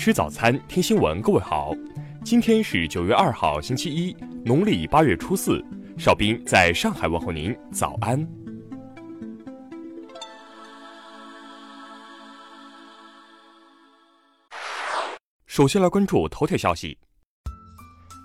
[0.00, 1.20] 吃早餐，听新闻。
[1.20, 1.74] 各位好，
[2.24, 5.62] 今天是九月二号，星期一，农历八月初四。
[5.98, 8.26] 邵兵在上海问候您，早安。
[15.46, 16.96] 首先来关注头条消息。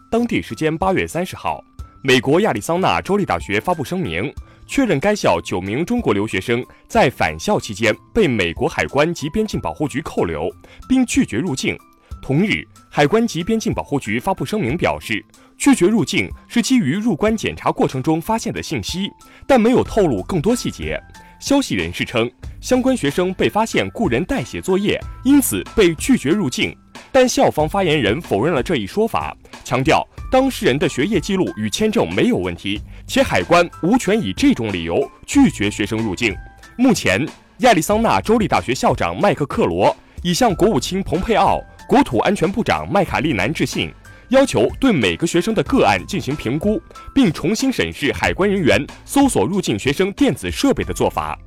[0.09, 1.61] 当地时间八月三十号，
[2.01, 4.33] 美国亚利桑那州立大学发布声明。
[4.67, 10.49] 确认该校九名中国留学生在返校期间被美国海关及边境保护局扣留，
[10.87, 11.77] 并拒绝入境。
[12.21, 15.23] 同日，海关及边境保护局发布声明表示，
[15.57, 19.07] 拒绝入境是基于入关检查过程中发现的信息，
[19.45, 20.99] 但没有透露更多细节。
[21.39, 26.75] 消息人士称，相关学生被发现雇人代写作业，因此被拒绝入境。
[27.15, 29.33] 但校方发言人否认了这一说法，
[29.63, 32.81] 强调当事人的学业记录与签证没有问题。
[33.07, 36.35] 且海关无权以这种理由拒绝学生入境。
[36.75, 37.25] 目前，
[37.59, 43.89] 亚利桑那州立大学校长麦克克罗已向国务卿蓬佩奥、国土安全部长麦卡利南致信，
[44.27, 46.81] 要求对每个学生的个案进行评估，
[47.13, 51.39] 并重新审视海关人员搜索入境学生电子设备的做法。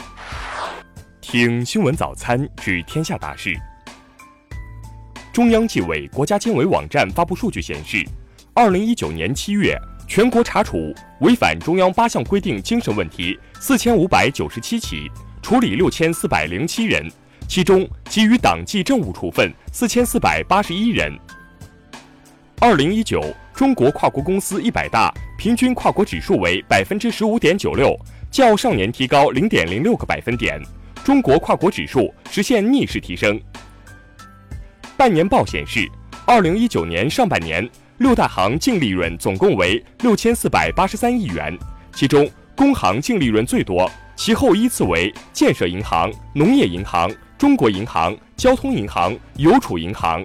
[1.21, 3.55] 听新闻早餐知天下大事。
[5.39, 8.05] 中央纪委国家监委网站发布数据显示，
[8.55, 9.73] 二零一九年七月。
[10.09, 15.09] 全国查处违反中央八项规定精神问题四千五百九十七起，
[15.41, 17.09] 处理六千四百零七人，
[17.47, 21.17] 其中给予党纪政务处分四千四百八十一人。
[22.59, 23.23] 二零一九
[23.55, 27.97] 中国跨国公司一百大平均跨国指数为百分之十五点九六，
[28.29, 30.61] 较上年提高零点零六个百分点，
[31.05, 33.41] 中国跨国指数实现逆势提升。
[34.99, 35.89] 半年报显示，
[36.27, 37.67] 二零一九年上半年。
[37.99, 41.57] 六大行净利润总共为六千四百八十三亿元，
[41.93, 50.25] 其中工行净利润最多，其后依次为建设银行、农业银行、中国银行、交通银行、邮储银行。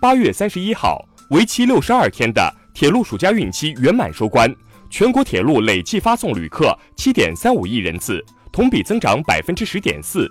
[0.00, 4.52] 八月三十一号，为期六十二天的铁路暑假运期圆满收官，
[4.88, 10.30] 全国铁路累计发送旅客七点三五亿人次，同比增长百分之十点四。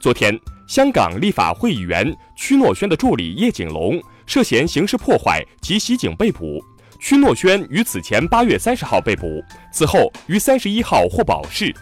[0.00, 0.36] 昨天，
[0.68, 4.00] 香港立法会议员屈诺轩的助理叶景龙。
[4.26, 6.62] 涉嫌刑事破坏及袭警被捕，
[7.00, 9.42] 屈诺轩于此前八月三十号被捕，
[9.72, 11.74] 此后于三十一号获保释。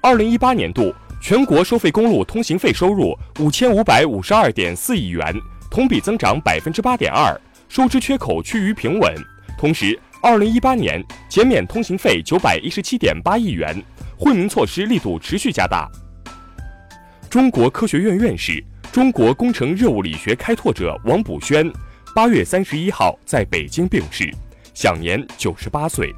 [0.00, 5.22] 二零一八年度全国收费公路通行费收入五千五百五十二点四亿元，
[5.70, 7.38] 同比增长百分之八点二，
[7.68, 9.14] 收支缺口趋于平稳。
[9.58, 13.76] 同时，二零一八年减免通行费九百一十七点八亿元，
[14.16, 15.86] 惠民措施力度持续加大。
[17.34, 18.62] 中国科学院院士。
[18.92, 21.68] 中国工程热物理学开拓者王卜轩，
[22.14, 24.32] 八月三十一号在北京病逝，
[24.72, 26.14] 享年九十八岁。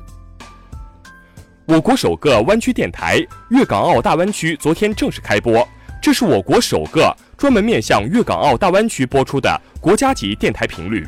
[1.65, 3.17] 我国首个湾区电台
[3.49, 5.67] 粤港澳大湾区昨天正式开播，
[6.03, 11.03] 这是我国首个专门面向粤港澳大湾区播出的国家级电台频率。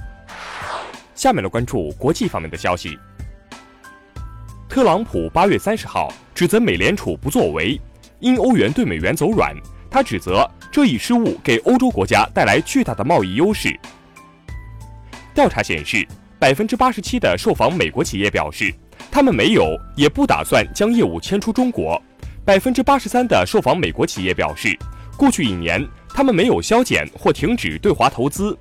[1.15, 2.99] 下面来关注国际方面的消息。
[4.71, 7.79] 特朗普八月三十号指责美联储不作为，
[8.21, 9.55] 因欧元对美元走软，
[9.91, 10.49] 他指责。
[10.71, 13.75] 这一失误给欧洲国家带来巨大的贸易优势。
[15.35, 16.07] 调查显示，
[16.39, 18.73] 百分之八十七的受访美国企业表示，
[19.11, 22.01] 他们没有也不打算将业务迁出中国。
[22.45, 24.79] 百分之八十三的受访美国企业表示，
[25.17, 28.57] 过去一年他们没有削减或停止对华投资。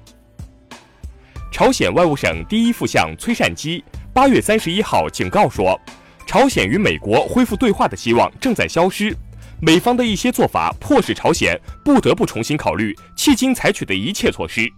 [1.51, 3.83] 朝鲜外务省第一副相崔善基
[4.13, 5.79] 八月三十一号警告说，
[6.25, 9.15] 朝鲜与美国恢复对话的希望正在消失。
[9.59, 14.71] 美方的一些做法迫使朝鲜不得不重新考虑迄今采取的一切措施。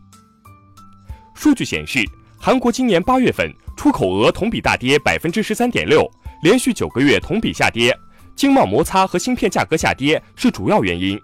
[1.36, 2.00] 数据显示，
[2.38, 6.10] 韩国今年八月份出口额同比大跌百分之十三点六，
[6.44, 7.94] 连续九个月同比下跌，
[8.38, 11.20] 经贸摩擦和芯片价格下跌是主要原因。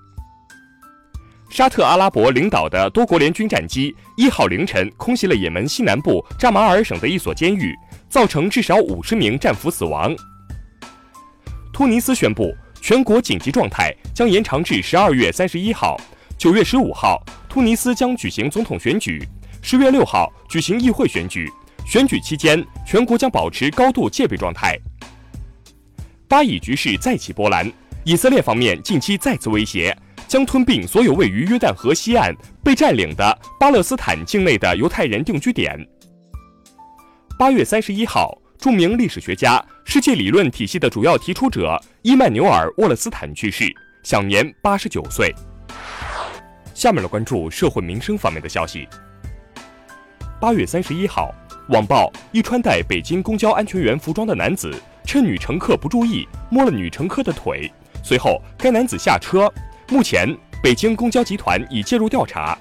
[1.50, 7.74] 沙特阿拉伯领导的多国联军战机一号凌晨空袭了也门西南部扎马尔省的一所监狱，
[8.10, 10.14] 造成至少五十名战俘死亡。
[11.72, 12.54] 突尼斯宣布。
[12.86, 16.00] 全国紧急状态将延长至十二月三十一号。
[16.38, 17.20] 九月十五号，
[17.50, 19.24] 突尼斯将举行总统选举；
[19.60, 21.52] 十月六号举行议会选举。
[21.84, 24.78] 选举期间，全国将保持高度戒备状态。
[26.28, 27.72] 巴以局势再起波澜，
[28.04, 32.32] 以色列方面近期再次威胁将吞并所有位于约旦河西岸
[32.64, 35.76] 被占领的巴勒斯坦境内的犹太人定居点。
[37.40, 38.40] 八月三十一号。
[38.58, 43.66] 著名历史学家、世界理论体系的主要提出者伊曼纽尔·沃勒斯坦去世，
[44.04, 45.34] 享年八十九岁。
[46.74, 48.88] 下面来关注社会民生方面的消息。
[50.40, 51.34] 八月三十一号，
[51.70, 54.74] 网曝一穿戴北京公交安全员服装的男子，
[55.04, 57.72] 趁女乘客不注意摸了女乘客的腿，
[58.04, 59.52] 随后该男子下车。
[59.90, 62.58] 目前，北京公交集团已介入调查。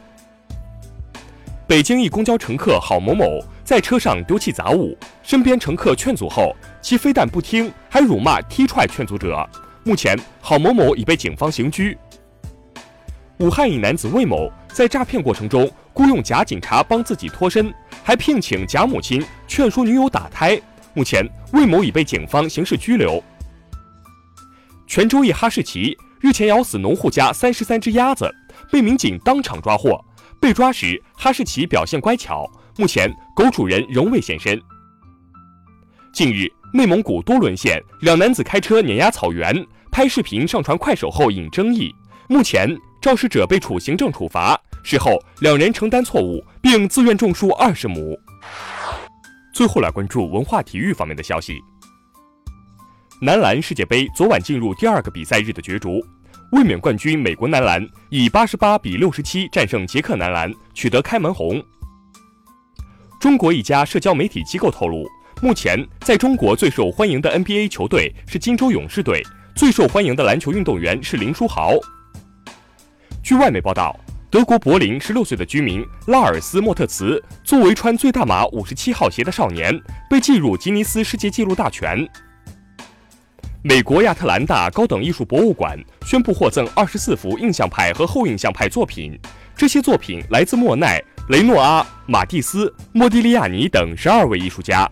[1.66, 9.48] 北京一公交乘客郝某某在车上丢弃杂物，身边乘客劝阻后，其非但不听，还辱骂踢踹劝阻者。
[9.84, 11.96] 目前，郝某某已被警方刑拘。
[13.38, 17.72] 武汉一男子魏某在诈骗过程中雇佣假警察帮自己脱身，
[18.02, 20.60] 还聘请假母亲劝说女友打胎。
[20.92, 23.22] 目前，魏某已被警方刑事拘留。
[24.86, 28.30] 泉州一哈士奇日前咬死农户家三十三只鸭子，
[28.70, 29.98] 被民警当场抓获。
[30.38, 32.46] 被抓时，哈士奇表现乖巧。
[32.76, 34.60] 目前，狗主人仍未现身。
[36.12, 41.94] 近日，内蒙古多伦县两男子开车碾压草原，拍视频上传快手后引争议。
[42.28, 44.60] 目前，肇事者被处行政处罚。
[44.82, 48.18] 事后，两人承担错误，并自愿种树二十亩。
[49.52, 51.60] 最后来关注文化体育方面的消息。
[53.20, 56.04] 男篮世界杯昨晚进入第二个比赛日的角逐。
[56.50, 61.62] 卫冕冠军美国男篮以八十八比六十七战胜捷克男篮，取得开门红。
[63.24, 65.08] 中国一家社交媒体机构透露，
[65.40, 69.22] 目前在中国最受欢迎的 NBA 球队是金州勇士队，
[69.56, 71.72] 最受欢迎的篮球运动员是林书豪。
[73.22, 73.98] 据外媒报道，
[74.30, 79.74] 德国柏林十六岁的居民拉尔斯莫特茨作为穿最大码五十七号鞋的少年，
[80.10, 82.06] 被记入吉尼斯世界纪录大全。
[83.62, 89.18] 美国亚特兰大高等艺术博物馆宣布获赠二十四幅印象派和后印象派作品，
[89.56, 94.86] 这些作品来自莫奈、雷诺阿、马蒂斯、莫迪利亚尼等十二位艺术家。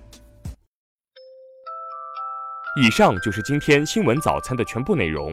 [2.80, 5.30] 以上就是今天新闻早餐的全部内容，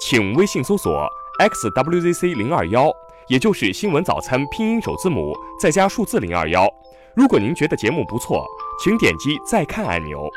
[0.00, 1.08] 请微信搜索
[1.38, 2.90] xwzc 零二幺，
[3.28, 6.68] 也就是新闻早餐拼音首字母再加数字零二幺。
[7.14, 8.44] 如果您觉得节目不错，
[8.82, 10.28] 请点击再看按钮。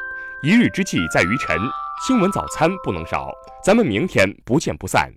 [0.43, 1.57] 一日之计在于晨。
[2.05, 3.31] 新闻早餐不能少，
[3.63, 5.11] 咱们明天不见不散。